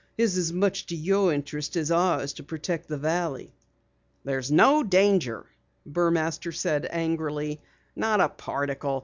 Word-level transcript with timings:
It's 0.17 0.35
as 0.35 0.51
much 0.51 0.87
to 0.87 0.95
your 0.95 1.31
interest 1.31 1.75
as 1.75 1.91
ours 1.91 2.33
to 2.33 2.41
protect 2.43 2.87
the 2.87 2.97
valley." 2.97 3.53
"There's 4.23 4.51
no 4.51 4.81
danger," 4.81 5.45
Burmaster 5.85 6.51
said 6.51 6.87
angrily. 6.89 7.61
"Not 7.95 8.19
a 8.19 8.29
particle. 8.29 8.99